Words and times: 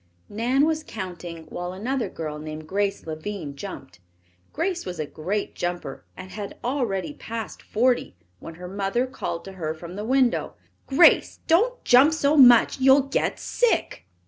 Nan 0.29 0.65
was 0.65 0.83
counting 0.83 1.43
while 1.49 1.73
another 1.73 2.09
girl 2.09 2.39
named 2.39 2.67
Grace 2.67 3.05
Lavine 3.05 3.55
jumped, 3.55 3.99
Grace 4.51 4.83
was 4.83 4.99
a 4.99 5.05
great 5.05 5.53
jumper 5.53 6.05
and 6.17 6.31
had 6.31 6.57
already 6.63 7.13
passed 7.13 7.61
forty 7.61 8.15
when 8.39 8.55
her 8.55 8.67
mother 8.67 9.05
called 9.05 9.45
to 9.45 9.51
her 9.61 9.75
from 9.75 9.95
the 9.95 10.03
window. 10.03 10.55
"Grace, 10.87 11.41
don't 11.45 11.85
jump 11.85 12.13
so 12.13 12.35
much. 12.35 12.79
You'll 12.79 13.03
get 13.03 13.37
sick." 13.39 14.07